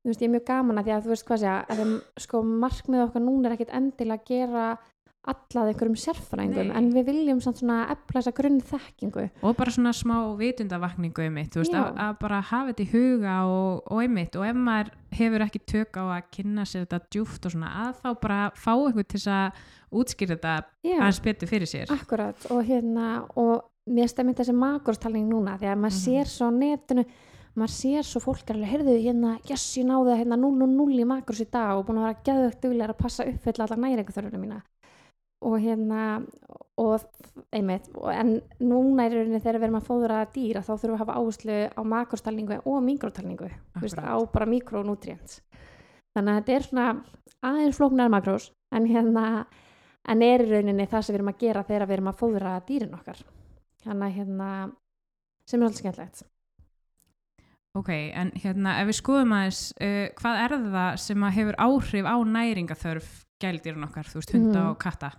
[0.00, 1.94] þú veist, ég er mjög gaman að því að þú veist hvað segja að þeim,
[2.16, 4.78] sko, markmið okkar núna er ekkit endilega að gera
[5.28, 9.70] alla að einhverjum sérfræðingum en við viljum samt svona efla þessa grunn þekkingu og bara
[9.74, 14.00] svona smá vitundavakningu einmitt, þú veist, að, að bara hafa þetta í huga og, og
[14.00, 17.72] einmitt og ef maður hefur ekki tök á að kynna sér þetta djúft og svona
[17.84, 19.60] að þá bara fá eitthvað til að
[20.00, 20.54] útskýra þetta
[20.86, 21.90] Já, aðeins betur fyrir sér.
[21.92, 26.04] Akkurat og hérna og mér stemmir þessi makurstalning núna því að maður Mhm.
[26.06, 27.04] sér svo netinu
[27.58, 31.04] maður sér svo fólk er alveg, heyrðu hérna, yes, ég náði að hérna 0-0 í
[31.04, 34.60] makrós í dag og búin að vera geðvögt duglega að passa uppfylla allar næringarþörfuna mína
[35.40, 36.26] og hérna
[36.80, 37.00] og
[37.52, 40.98] einmitt, og- en núna er rauninni þegar við erum að fóðra dýra þá þurfum við
[40.98, 43.50] að hafa áherslu á makurstalningu og mikrotalningu,
[43.80, 45.40] veist, á bara mikronutrients
[46.16, 47.04] þannig að þetta er svona
[47.42, 49.46] aðeins flóknar makrós en hérna
[50.08, 52.96] en er rauninni það sem við erum að gera þegar við erum að fóðra dýrin
[52.96, 53.22] okkar.
[53.86, 54.50] Að hérna
[55.48, 56.22] sem er alltaf skemmtilegt.
[57.78, 62.08] Ok, en hérna ef við skoðum aðeins uh, hvað er það sem að hefur áhrif
[62.08, 64.70] á næringaþörf gældirinn okkar, þú veist, hunda Mhm.
[64.70, 65.10] og katta.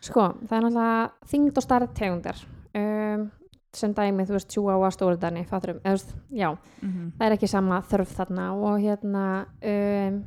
[0.00, 2.36] Sko, það er náttúrulega þyngd og starð tegundar
[2.74, 3.30] um,
[3.72, 6.50] sem dæmi, þú veist, tjúa og stóruðani, fatturum, eða þú veist, já,
[6.82, 9.24] mm það er ekki sama þörf þarna og hérna
[9.62, 10.24] um,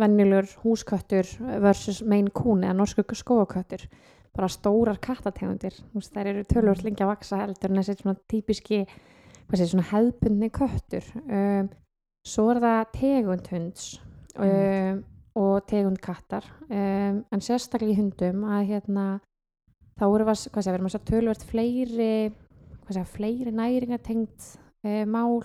[0.00, 1.28] venjulur húsköttur
[1.62, 3.86] versus main kún eða norsku skóaköttur
[4.34, 5.76] bara stórar kattategundir.
[5.94, 8.80] Veist, þær eru tölvöld lengi að vaksa heldur en þessi svona típiski
[9.54, 11.04] sé, svona hefðbundni köttur.
[11.30, 11.68] Um,
[12.26, 14.00] svo er það tegund hunds.
[14.34, 15.04] Um,
[15.34, 19.06] og tegund kattar um, en sérstaklega í hundum að hérna
[19.98, 22.14] þá erum við, hvað sé, við erum að sjá tölvöld fleiri
[22.84, 24.48] hvað sé, fleiri næringatengt
[24.86, 25.42] uh, mál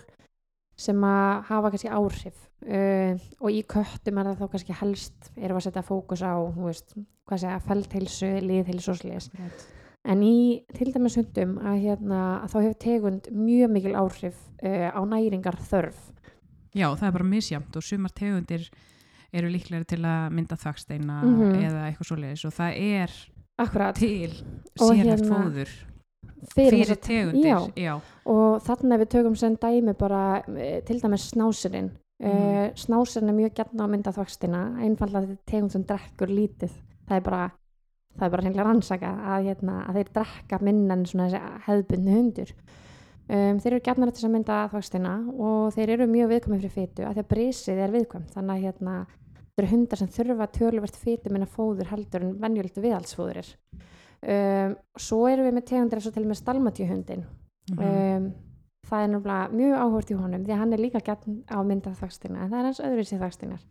[0.80, 2.38] sem að hafa kannski áhrif
[2.70, 6.36] uh, og í köttum er það þá kannski helst erum við að setja fókus á
[6.38, 6.96] þú veist,
[7.30, 9.32] hvað segja, feldheilsu, liðheilsu og sliðis
[10.10, 10.38] en í
[10.78, 15.60] til dæmis hundum að, hérna, að þá hefur tegund mjög mikil áhrif uh, á næringar
[15.66, 16.06] þörf
[16.78, 18.70] já, það er bara misjamt og sumar tegundir
[19.34, 21.62] eru líklega til að mynda þaksteina Mhm.
[21.68, 23.12] eða eitthvað svoleiðis og það er
[23.60, 24.32] akkurat til
[24.80, 25.70] Og sérhæft hérna, fóður
[26.56, 31.00] fyrir, fyrir tegundir já, já, og þannig að við tökum sem dæmi bara eh, til
[31.02, 32.28] dæmis snásirinn mm.
[32.30, 32.76] Mhm.
[32.76, 36.72] snásirinn er mjög gætna á mynda þvakstina einfallega þetta er tegund sem drekkur lítið
[37.08, 37.52] það er bara
[38.18, 42.16] það er bara hreinlega rannsaka að, hérna, að þeir drekka minna en svona þessi hefðbundni
[42.16, 42.54] hundur
[43.30, 46.76] um, þeir eru gætnar til þess að mynda þvakstina og þeir eru mjög viðkvæmið fyrir
[46.76, 48.96] fytu að því að brísið er viðkvæmt þannig að hérna,
[49.60, 53.50] þeir eru hundar sem þurfa töluvert fytu minna fóður heldur en venjulegt viðhaldsfóðurir
[54.24, 57.26] um, svo erum við með tegundir eins og til með stalmatjuhundin
[57.70, 57.84] Mhm.
[57.86, 58.24] um,
[58.90, 61.92] það er náttúrulega mjög áhört í honum því að hann er líka gætn á mynda
[61.94, 63.66] þvakstina en það er hans öðruvísi þvakstinnar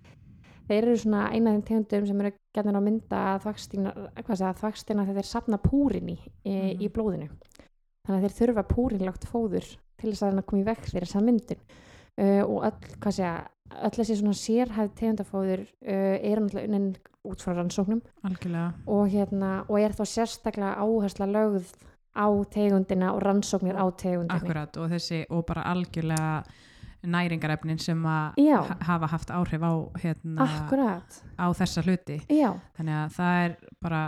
[0.68, 3.94] þeir eru svona eina af þeim tegundum sem eru gætnir á mynda þvakstina
[4.54, 6.82] þvakstina þegar þeir sapna púrin í, í, Mhm.
[6.84, 7.28] í blóðinu.
[8.06, 9.66] Þannig að þeir þurfa púrinlagt fóður
[9.98, 11.60] til þess að hann koma í vekk fyrir þessa myndun.
[12.18, 16.88] Uh, og öll, hvað segja öll þessi svona sérhæð tegundafóður uh, eru náttúrulega unnin
[17.28, 18.00] út frá rannsóknum.
[18.86, 21.74] Og, hérna, og er þá sérstaklega áhersla lögð
[22.16, 24.40] á tegundina og rannsóknir á tegundinni.
[24.40, 26.32] Akkurat og þessi og bara algjörlega
[27.08, 28.40] næringarefnin sem að
[28.82, 32.18] hafa haft áhrif á, hérna, Akkurat, á þessa hluti.
[32.26, 33.54] Já, þannig að það er
[33.84, 34.02] bara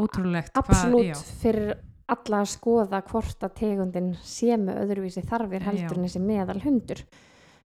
[0.00, 1.74] ótrúlegt absolutt já, fyrir
[2.10, 7.04] alla að skoða hvort að tegundin sé með öðruvísi þarfir heldur en þessi meðal hundur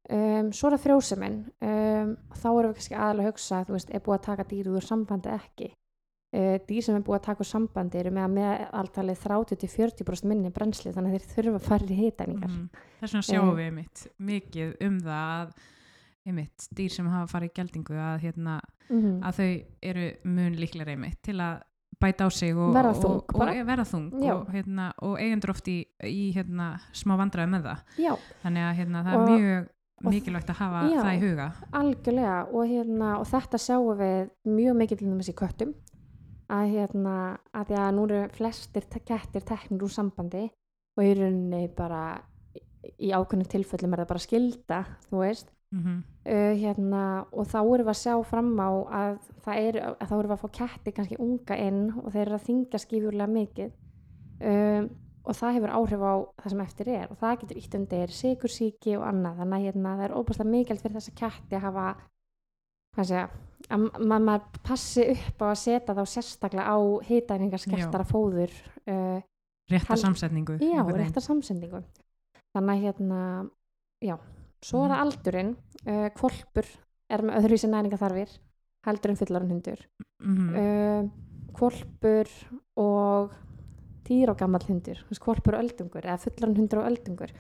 [0.09, 3.89] um, svo er það frjósemin um, þá erum við kannski aðalega að hugsa þú veist,
[3.93, 7.43] er búið að taka dýrið úr sambandi ekki uh, dýr sem er búið að taka
[7.45, 11.89] úr sambandi eru með að meðaltalið 30-40% minni brennsli þannig að þeir þurfa að fara
[11.89, 12.69] í hitæningar Mhm.
[13.01, 13.55] þess vegna sjáum Eh.
[13.59, 15.53] við einmitt mikið um það að
[16.29, 18.59] einmitt, dýr sem hafa farið í geldingu að, hérna,
[18.89, 21.61] mm að þau eru mun líklega einmitt til að
[21.99, 24.33] bæta á sig og, Verða og, þung og, og verða þung Já.
[24.35, 28.77] og, hérna, og eigendur oft í, í hérna, smá vandræði með það Já, þannig að
[28.79, 29.67] hérna, það er mjög
[30.07, 31.01] mikilvægt að hafa Já.
[31.01, 31.47] það í huga
[31.81, 35.75] algjörlega og, hérna, og þetta sjáum við mjög mikið til í köttum
[36.49, 37.15] að hérna
[37.53, 40.47] að því að nú eru flestir kettir teknir úr sambandi
[40.97, 42.03] og í rauninni bara
[42.97, 45.99] í ákveðnum tilfellum er það bara skilda þú veist mm -hmm.
[46.33, 48.69] uh, hérna, og þá erum við að sjá fram á
[49.01, 49.19] að,
[49.55, 52.47] er, að þá erum við að fá ketti kannski unga inn og þeir eru að
[52.47, 53.71] þingja skifjurlega mikið
[54.41, 54.89] um,
[55.25, 58.95] og það hefur áhrif á það sem eftir er og það getur ítt undir sigursíki
[58.97, 61.87] og annað þannig að hérna, það er óbúslega mikilvægt fyrir þessa ketti að hafa
[62.99, 63.25] segja,
[63.69, 66.77] að ma- maður passi upp á að setja þá sérstaklega á
[67.07, 68.51] hitæningar skertara fóður
[68.89, 69.19] uh,
[69.71, 71.83] rétta Hal- samsetningu Já, réttar samsendingu.
[72.55, 73.21] Þannig að hérna,
[74.03, 74.15] já,
[74.65, 75.51] svo er það aldurinn,
[75.85, 76.65] uh, kvolpur
[77.13, 78.31] er með öðruvísi næringaþarfir,
[78.87, 79.85] heldur en fullarinn hundur.
[80.25, 80.49] Mhm.
[80.57, 82.29] Uh, kvolpur
[82.81, 83.31] og
[84.09, 87.31] týr og gammal hundur, kvolpur og öldungur, eða fullarinn hundur og öldungur.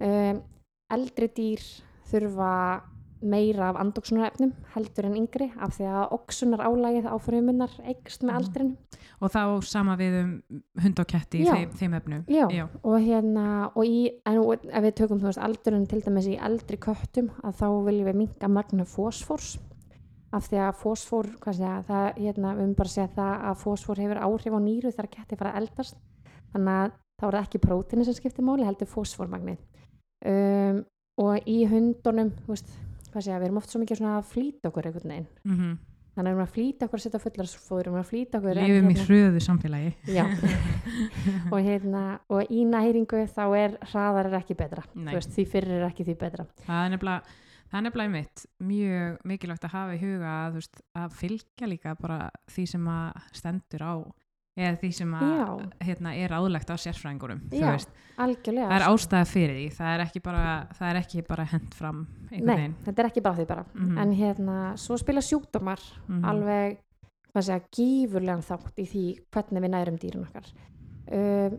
[0.00, 0.42] Um,
[0.90, 1.62] eldri dýr
[2.10, 2.50] þurfa
[3.24, 8.32] meira af andoksunarefnum heldur en yngri af því að oksunar álægið á frumunnar eikst með
[8.34, 8.36] Mhm.
[8.42, 8.76] aldrinum.
[9.22, 10.42] og þá sama við um
[10.82, 12.68] hund og ketti í þeim, þeim efnum Já, Já.
[12.84, 14.36] og hérna og í, en
[14.68, 18.14] ef við tökum þú veist aldurinn til dæmis í eldri köttum að þá viljum við
[18.16, 19.56] minka magna fósfórs
[20.32, 23.56] af því að fósfór, hvað segja, það, hérna, við höfum bara að segja það að
[23.64, 25.96] fósfór hefur áhrif á nýru þegar ketti fara að eldast
[26.54, 29.60] þannig að þá er það ekki prótini sem skiptir máli heldur fósfórmagnið
[30.30, 30.84] um,
[31.22, 32.70] og í hundunum veist,
[33.14, 35.28] segja, við erum oft svo mikið að flýta okkur einhvern veginn.
[35.46, 35.74] Mm
[36.14, 38.58] þannig að við erum að flýta okkur að setja fullarsfóður, við erum að flýta okkur
[38.58, 39.92] lifum í hérna- hröðu samfélagi.
[40.14, 40.24] Já,
[41.52, 44.84] og, hérna, og í næringu þá er hraðar er ekki betra.
[45.08, 46.46] Veist, því fyrir er ekki því betra.
[46.62, 50.84] Það er nefnilega það er nefnilega mitt mjög mikilvægt að hafa í huga að, veist,
[51.02, 52.18] að fylgja líka bara
[52.54, 53.94] því sem að stendur á
[54.54, 57.72] eða því sem að hérna, er áðlegt á sérfræðingurum Já,
[58.22, 58.68] algjörlega.
[58.70, 60.44] Það er ástæða fyrir því það er ekki bara,
[60.88, 63.64] er ekki bara hent fram Nei, þetta er ekki bara því bara.
[63.74, 63.98] Mhm.
[63.98, 66.24] en hérna, svo spila sjúkdómar Mhm.
[66.24, 66.78] alveg,
[67.34, 70.46] hvað segja, gífurlegan þátt í því hvernig við nærum dýrun okkar.
[71.10, 71.58] Um,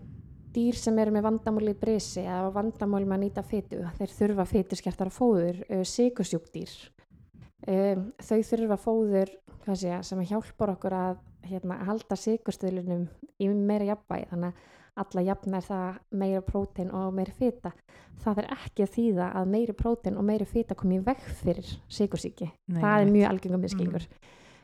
[0.56, 4.46] dýr sem eru með vandamál í brisi eða vandamál með að nýta fytu þeir þurfa
[4.48, 6.72] fytuskertara fóður uh, sigursjúkdýr
[7.68, 9.30] um, þau þurfa fóður
[9.66, 11.18] hvað segja, sem hjálpar okkur að
[11.50, 13.08] hérna, halda sigurstöðlunum
[13.40, 17.74] í meira jafnvægi þannig að alla jafna er það meira prótein og meira fita.
[18.24, 22.48] Það er ekki að þýða að meiri prótein og meiri fita komi veg fyrir sigursíki
[22.72, 24.06] það er mjög algengum miskilningur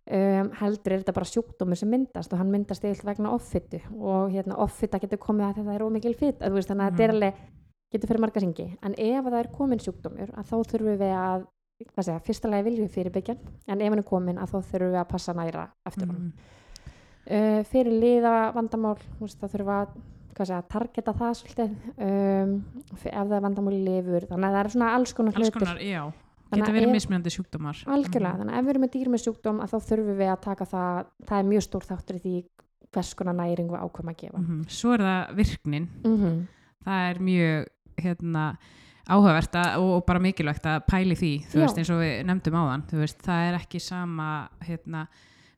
[0.08, 4.32] um, heldur er þetta bara sjúkdómur sem myndast og hann myndast eða vegna offitu og
[4.32, 7.15] hérna offita getur komið að þetta er ómikil veist, þannig að þetta er Mhm.
[7.17, 7.34] alveg
[7.91, 11.46] getur fyrir marga ringi en ef það er komin sjúkdómur þá þurfum við að
[12.00, 13.36] segja, fyrsta lagi viljum við fyrirbyggja
[13.67, 16.32] en ef hann er komin að þá þurfum við að passa næra eftir honum.
[16.32, 16.61] Mhm.
[17.30, 19.78] Uh, fyrir liða vandamál veist, það þurfa
[20.42, 21.74] að targeta það svolítið.
[22.02, 22.54] Um,
[22.96, 25.60] ef það er vandamál í lifur þannig að það er svona alls konar alls hlutir.
[25.60, 26.02] konar, já,
[26.56, 27.84] geta verið mismunandi sjúkdómar.
[27.86, 28.40] Algjörlega, Mhm.
[28.42, 31.06] þannig að ef við erum með dýr með sjúkdóm þá þurfum við að taka það
[31.28, 32.36] það er mjög stór þáttur í því
[32.92, 34.38] hvers konar næring við ákvæm að gefa.
[34.42, 34.66] Mhm.
[34.68, 35.88] svo er það virknin.
[36.04, 36.48] Mm
[36.82, 37.66] það er mjög
[38.02, 38.58] hérna,
[39.08, 41.62] áhugavert að, og, og bara mikilvægt að pæli því, þú Já.
[41.62, 45.08] veist eins og við nefndum áðan, þú veist, það er ekki sama hérna,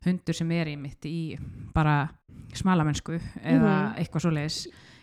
[0.06, 1.38] hundur sem er í mitt í
[1.74, 2.08] bara
[2.54, 3.94] smalamennsku eða Mhm.
[3.98, 4.58] eitthvað svoleiðis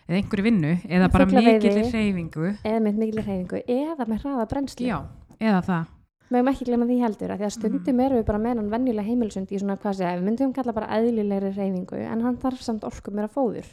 [0.09, 1.53] eða einhverju vinnu, eða bara Fuglaveiði.
[1.61, 2.57] mikillir hreyfingu.
[2.65, 5.01] Eða með mikil reyfingu eða með hraða brennsli já,
[5.39, 5.85] eða það.
[6.31, 8.69] Við höfum ekki glemma því heldur að því að stundum erum við bara með hann
[8.71, 12.61] venjulega heimilsund í svona hvað segja, við myndum kalla bara eðlilegri reyfingu en hann þarf
[12.61, 13.65] samt orku meira fóður.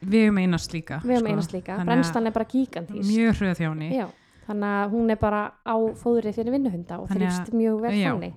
[0.00, 1.32] Við höfum einast líka við höfum sko.
[1.34, 4.06] einast líka, að brennslan er bara gigantís mjög hröð þjóni Já,
[4.46, 8.34] þannig að hún er bara á fóðri fyrir vinnuhunda og að- þrýfst mjög vel þannig.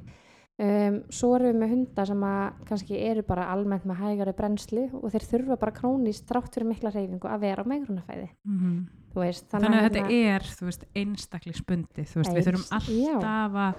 [0.58, 4.88] Um, svo erum við með hunda sem að kannski eru bara almennt með hægari brennslu
[5.04, 8.30] og þeir þurfa bara krónist þrátt fyrir mikla reyfingu að vera á megrunafæði.
[8.48, 8.80] Mhm.
[9.14, 13.14] Þú veist, þannig að þetta hérna- er veist, einstaklingsbundi þú veist, við þurfum Eins- já.
[13.14, 13.76] alltaf að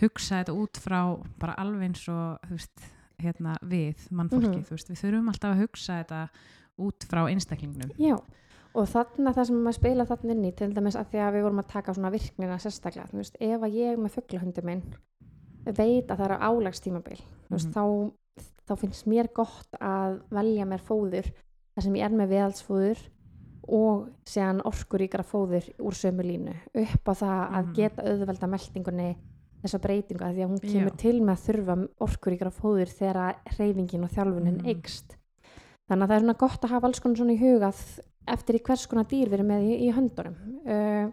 [0.00, 1.00] hugsa þetta út frá
[1.38, 2.80] bara alveg eins og veist,
[3.20, 6.28] hérna, við mannfólki, þú veist, við þurfum alltaf að hugsa þetta
[6.78, 8.16] út frá einstaklingnum Já,
[8.74, 11.42] og þarna það sem maður spila þarna inn í til dæmis að því að við
[11.46, 14.82] vorum að taka svona virknina sérstaklega, þú veist, ef að ég með fugglahundi minn
[15.64, 17.74] veit að það eru álagstímabil, þú veist, Mhm.
[17.74, 18.12] þá,
[18.68, 21.30] þá finnst mér gott að velja mér fóður
[21.74, 22.98] þar sem ég er með viðhaldsfóður
[23.66, 27.74] og séðan orkuríkara fóður úr sömu línu upp á það að Mhm.
[27.74, 29.16] geta auðvelda meldingunni
[29.64, 30.72] þessa breytingu að því að hún Já.
[30.72, 34.66] kemur til með að þurfa orkuríkara fóður þegar reyfingin og þjálfunin Mhm.
[34.66, 35.16] eykst
[35.88, 38.62] þannig að það er svona gott að hafa alls konar svona í hugað eftir í
[38.62, 41.12] hvers konar dýr við erum með í, í höndunum uh,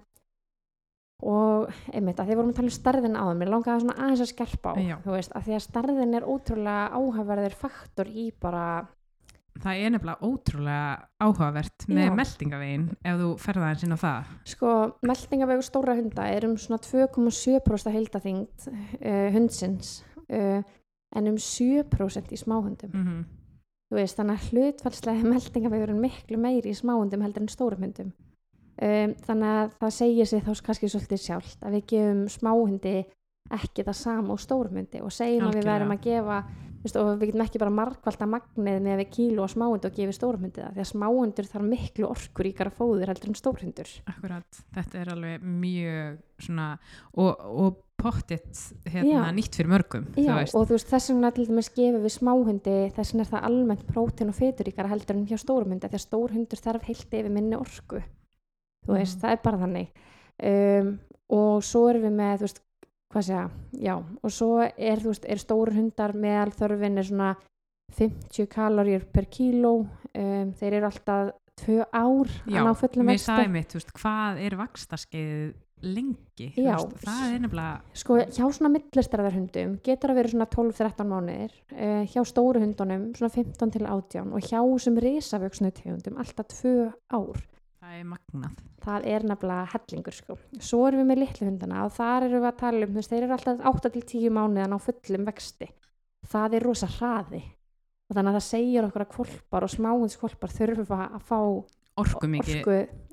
[1.21, 4.31] og einmitt að því vorum að tala um starðin áðan mér langaði svona aðeins að
[4.31, 4.95] skerpa á Já.
[5.03, 8.65] þú veist, að því að starðin er ótrúlega áhafverður faktor í bara
[9.61, 10.85] það er nefnilega ótrúlega
[11.21, 12.13] áhugavert með Já.
[12.19, 14.71] meldingavegin ef þú ferða eins inn á það sko,
[15.11, 19.93] meldingavegu stóra hunda er um svona 2,7% heildaþyngd uh, hundsins
[20.31, 20.63] uh,
[21.11, 23.23] en um 7% í smáhundum mm -hmm.
[23.91, 28.13] þú veist, þannig að hlutfallslega meldingavegur er miklu meiri í smáhundum heldur en stórum hundum
[28.81, 32.97] um, þannig að það segir sig þá kannski svolítið sjálft að við gefum smáhundi
[33.51, 36.37] ekki það sama og stórum hundi og segjum að við verðum að gefa
[36.81, 40.17] veist, og við getum ekki bara markvalda magnið með við kíló og smáhundi og gefið
[40.17, 43.93] stórum hundi það því að smáhundur þarf miklu orkuríkara fóður heldur en stórhundur.
[44.11, 46.69] Akkurat, þetta er alveg mjög svona
[47.11, 49.35] og, og pottitt hérna, Já.
[49.35, 53.13] nýtt fyrir mörgum Já, og þú veist, þess vegna til dæmis gefum við smáhundi, þess
[53.13, 56.89] vegna er það almennt prótein og feturíkara heldur en hjá stórhundi því að stórhundur þarf
[56.89, 58.01] heilt yfir minni orku
[58.85, 59.21] þú veist, Mhm.
[59.21, 59.87] það er bara þannig.
[60.43, 62.61] Um, og svo erum við með þú veist,
[63.13, 67.35] hvað segja, já og svo er, þú veist, er stórhundar meðal þörfin er svona
[67.97, 69.85] 50 kaloríur per kíló.
[70.15, 73.27] Um, þeir eru alltaf tvö ár Já, að ná fullum mér vexti.
[73.31, 76.75] sagði mitt, þú veist, hvað er vakstaskeið lengi, Já.
[76.77, 81.51] veist, það er nefnilega Sko hjá svona millistarðarhundum getur að vera svona 12-13 mánuðir.
[81.71, 86.93] Uh, hjá stóru hundunum svona 15 til 18 og hjá sem risavöksnu tegundum alltaf 2
[87.13, 87.41] ár
[87.91, 90.37] það er magnað það er nefnilega hellingur sko.
[90.63, 93.11] svo erum við með litlu hundana og þar erum við að tala um, þú veist,
[93.11, 95.67] þeir eru alltaf 8 til 10 mánuðan á fullum vexti
[96.31, 97.41] það er rosa hraði
[98.11, 101.37] og þannig að það segir okkur að kvolpar og smáhundskvolpar þurfa að fá
[102.01, 102.69] orku mikið,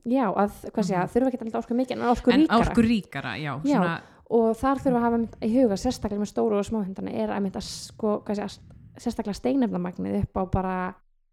[0.08, 1.10] já, að, hvað segja, Mhm.
[1.12, 3.78] þurfa ekki alltaf orku mikið en orku en ríkara orku ríkara já, Já.
[3.78, 3.96] svona,
[4.30, 7.66] og þar þurfa að hafa í huga sérstaklega með stóru og smáhundana er að, að
[7.66, 8.14] sko,
[8.98, 10.76] sérstaklega steinefnamagnið upp á bara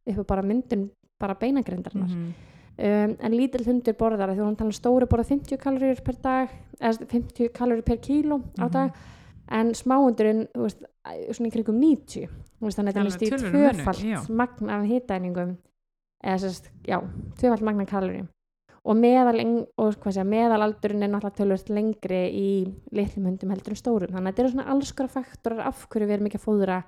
[0.06, 2.34] upp á bara myndun bara beinagrindarinnar mhm,
[2.78, 6.50] um, en lítill hundur borðar þegar hún tala um stóru borða 50 kaloríur per dag
[6.80, 8.72] eða 50 kaloríur per kíló á Mhm.
[8.72, 8.92] dag.
[9.48, 10.82] En smáhundurinn veist,
[11.32, 12.28] svona í kringum 90
[12.60, 15.58] þú veist, þannig að þetta er munur, tvöfalt magn af hitæningum
[16.24, 16.98] eða sérst, já,
[17.38, 18.28] tvöfalt magn af kaloríum.
[18.86, 24.12] Og meðal, og, segja, meðalaldurinn er náttúrulega tölvöld lengri í litlum hundum heldur en stórum.
[24.14, 26.84] Þannig að þetta eru svona alls konar faktorar af hverju við erum ekki að fóðra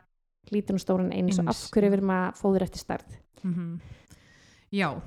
[0.52, 3.17] lítinn og stórun eins og Eins, af hverju við erum að fóðra eftir stærð.
[3.43, 3.80] Mhm.
[4.73, 5.02] já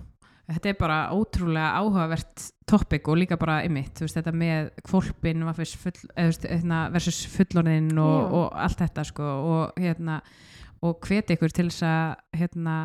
[0.50, 5.44] þetta er bara ótrúlega áhugavert topic og líka bara ymmit, þú veist, þetta með kvolpin
[5.54, 8.34] full, eða, hérna, versus fullorðin og, Já.
[8.40, 10.20] og allt þetta sko og hérna
[10.82, 12.76] og hveti ykkur til þess að hérna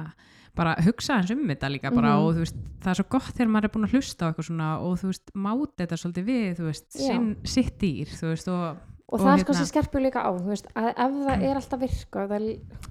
[0.56, 2.24] bara hugsa hans um þetta líka bara Mhm.
[2.24, 4.48] og þú veist, það er svo gott þegar maður er búin að hlusta á eitthvað
[4.50, 7.08] svona og þú veist, máti þetta svolítið við, þú veist, Já.
[7.08, 10.22] sinn, sitt dýr, þú veist, og og, Og það er hérna- sko sem skerpur líka
[10.26, 12.46] á veist, að ef það er alltaf virka það,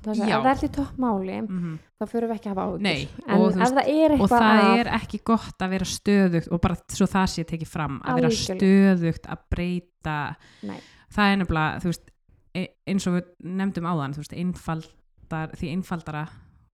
[0.05, 0.24] það, Já.
[0.24, 3.35] ef það er alltaf toppmáli mm þá fyrir við ekki að hafa áhugur Nei, en
[3.40, 6.61] og ef það er og eitthvað það að er ekki gott að vera stöðugt og
[6.61, 10.16] bara svo það sé tekið fram að vera stöðugt að breyta
[10.62, 10.81] Nei.
[11.14, 12.11] það er nefnilega veist,
[12.55, 16.24] e- eins og við nefndum áðan veist, einfaldar, því einfaldara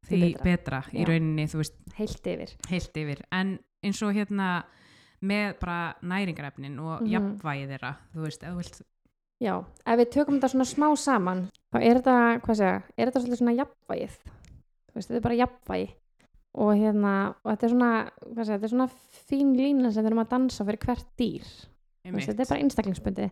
[0.09, 0.83] því, Því betra, betra.
[0.93, 1.47] í rauninni
[1.97, 4.65] heilt yfir heilt yfir en eins og hérna
[5.23, 7.11] með bara næringarefnin og Mhm.
[7.13, 8.83] jafnvægi þeirra þú veist, ef þú vilt
[9.43, 13.23] já, ef við tökum þetta svona smá saman þá er þetta, hvað segja, er þetta
[13.25, 14.19] svolítið svona jafnvægið?
[14.91, 15.89] Þú veist, þetta er bara jafnvægi.
[16.61, 17.91] Og hérna, og þetta er svona
[18.25, 18.89] hvað segja, þetta er svona
[19.31, 21.51] fín lína sem við erum að dansa fyrir hvert dýr.
[22.11, 23.31] Veist, þetta er bara einstaklingsbundi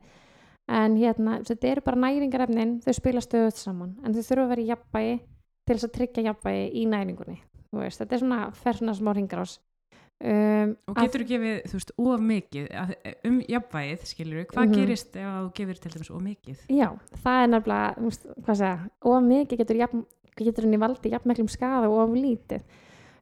[0.68, 3.94] en hérna, þetta eru bara næringarefnin þau spila stöðut saman.
[4.04, 7.38] En þau þurfa að vera jafnvægi til þess að tryggja jafnvægi í næringunni.
[7.68, 9.42] Þú veist, þetta er svona fer svona smá ringar
[10.24, 12.66] um, og getur þú gefið, þú veist, of mikið
[13.28, 14.74] um jafnvægið, skilur hvað Mhm.
[14.74, 16.88] gerist ef þú gefur til dæmis of mikið Já,
[17.22, 20.04] það er nefnilega, þú veist, hvað segja, of mikið getur, jafn,
[20.38, 22.62] getur henni valdið jafnmeklum skada og of lítið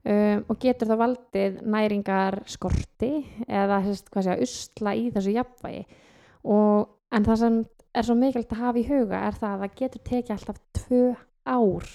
[0.06, 3.12] um, og getur það valdið næringar skorti
[3.48, 5.86] eða, sérst, hvað segja, usla í þessu jafnvægi
[6.44, 7.64] og, en það sem
[7.96, 11.16] er svo mikilvægt að hafa í huga er það að það getur tekið alltaf tvö
[11.46, 11.86] ár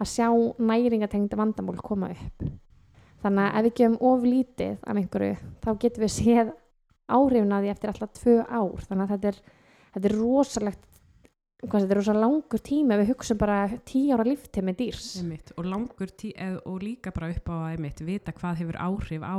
[0.00, 0.28] að sjá
[0.58, 2.44] næringatengda vandamál koma upp.
[3.22, 6.52] Þannig að ef við gefum of lítið af einhverju þá getum við séð
[7.10, 8.84] áhrifin að því eftir alltaf tvö ár.
[8.88, 9.40] Þannig að þetta er,
[9.94, 10.86] þetta er rosalegt
[11.60, 15.50] hvað þetta er rosa langur tími ef við hugsaum bara tíu ára líftími dýrs Einmitt,
[15.60, 19.20] og langur tí eð, og líka bara upp á að einmitt, vita hvað hefur áhrif
[19.20, 19.36] á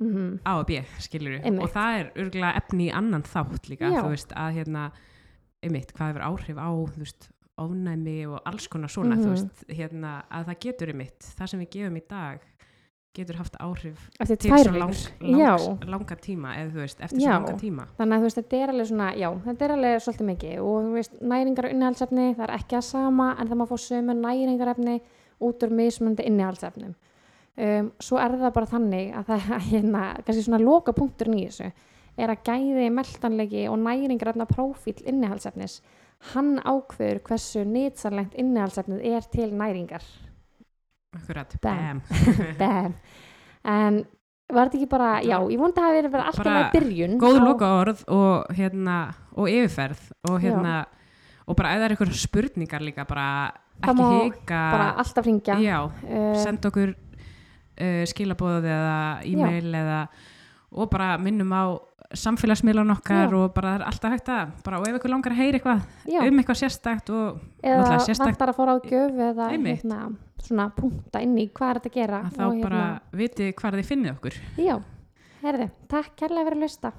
[0.00, 1.62] mm A og B, skilur Einmitt.
[1.62, 4.02] og það er örgulega efni í annan þátt líka, Já.
[4.02, 4.82] þú veist, að hérna
[5.62, 9.22] einmitt, hvað hefur áhrif á þú veist, ofnæmi og alls konar svona Mhm.
[9.24, 12.40] þú veist, hérna, að það getur einmitt það sem við gefum í dag
[13.16, 14.94] getur haft áhrif eftir til svo lang,
[15.24, 17.26] lang, langa tíma eða þú veist, eftir Já.
[17.26, 17.88] svo langa tíma.
[17.98, 20.56] Þannig að þú veist, þetta er alveg svona já, þetta er alveg svolítið mikið.
[20.62, 23.76] Og þú veist, næringar og innihaldsefni, það er ekki að sama en það má fá
[23.86, 25.00] sömu næringarefni
[25.40, 26.94] út úr mismunandi innihaldsefnum
[27.56, 31.70] um, svo er það bara þannig að það hérna, kannski svona loka punkturinn í þessu
[32.16, 35.80] er að gæði meltanleiki og næringarefna prófíl innihaldsefnis
[36.32, 40.06] hann ákveður hversu nýtsanlegt innihaldsefnið er til næringar
[41.16, 42.02] Akkurat, Bam.
[42.60, 42.94] bam.
[43.66, 43.96] En
[44.46, 47.38] var þetta ekki bara, já, ég vondi að hafa verið bara alltaf með byrjun Góð
[47.42, 48.98] loka orð og, hérna,
[49.34, 50.74] og yfirferð og, hérna,
[51.46, 53.26] og bara það er eitthvað spurningar líka bara
[53.76, 54.60] Það ekki hika.
[54.72, 58.94] Bara alltaf ringja já, uh, senda okkur uh, skilabóð eða
[59.28, 59.98] e-mail eða,
[60.72, 61.64] og bara minnum á
[62.14, 63.36] samfélagsmiðlan okkar Já.
[63.38, 65.80] og bara það er alltaf hægt að bara, og ef ykkur langar að heyra eitthvað
[66.12, 70.00] já, um eitthvað sérstakt og eða vantar að fóra á gjöf eða hérna,
[70.46, 72.84] svona punkta inn í hvað er þetta að gera að þá hérna- bara
[73.22, 74.38] viti hvar þið finnið okkur.
[74.60, 74.76] Já,
[75.42, 76.92] herði, takk kærlega fyrir að lusta